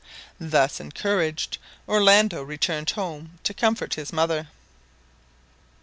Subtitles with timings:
[0.39, 4.47] Thus encouraged, Orlando returned home to comfort his mother.